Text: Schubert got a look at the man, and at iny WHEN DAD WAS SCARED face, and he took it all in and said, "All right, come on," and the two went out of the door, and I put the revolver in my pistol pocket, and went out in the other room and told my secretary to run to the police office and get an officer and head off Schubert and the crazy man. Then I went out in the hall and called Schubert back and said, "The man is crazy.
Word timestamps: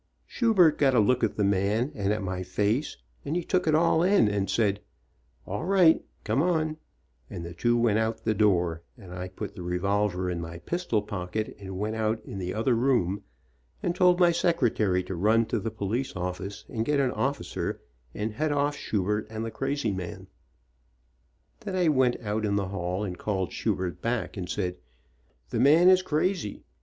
Schubert 0.25 0.79
got 0.79 0.95
a 0.95 0.99
look 0.99 1.23
at 1.23 1.35
the 1.37 1.43
man, 1.43 1.91
and 1.93 2.11
at 2.11 2.21
iny 2.21 2.25
WHEN 2.25 2.25
DAD 2.25 2.25
WAS 2.25 2.25
SCARED 2.25 2.47
face, 2.47 2.97
and 3.23 3.35
he 3.35 3.43
took 3.43 3.67
it 3.67 3.75
all 3.75 4.01
in 4.01 4.27
and 4.27 4.49
said, 4.49 4.79
"All 5.45 5.63
right, 5.65 6.03
come 6.23 6.41
on," 6.41 6.77
and 7.29 7.45
the 7.45 7.53
two 7.53 7.77
went 7.77 7.99
out 7.99 8.15
of 8.15 8.23
the 8.23 8.33
door, 8.33 8.81
and 8.97 9.13
I 9.13 9.27
put 9.27 9.53
the 9.53 9.61
revolver 9.61 10.27
in 10.27 10.41
my 10.41 10.57
pistol 10.57 11.03
pocket, 11.03 11.55
and 11.59 11.77
went 11.77 11.97
out 11.97 12.19
in 12.25 12.39
the 12.39 12.51
other 12.51 12.73
room 12.73 13.21
and 13.83 13.95
told 13.95 14.19
my 14.19 14.31
secretary 14.31 15.03
to 15.03 15.13
run 15.13 15.45
to 15.45 15.59
the 15.59 15.69
police 15.69 16.15
office 16.15 16.65
and 16.67 16.83
get 16.83 16.99
an 16.99 17.11
officer 17.11 17.79
and 18.15 18.33
head 18.33 18.51
off 18.51 18.75
Schubert 18.75 19.27
and 19.29 19.45
the 19.45 19.51
crazy 19.51 19.91
man. 19.91 20.25
Then 21.59 21.75
I 21.75 21.89
went 21.89 22.19
out 22.21 22.43
in 22.43 22.55
the 22.55 22.69
hall 22.69 23.03
and 23.03 23.19
called 23.19 23.53
Schubert 23.53 24.01
back 24.01 24.35
and 24.35 24.49
said, 24.49 24.77
"The 25.51 25.59
man 25.59 25.89
is 25.89 26.01
crazy. 26.01 26.63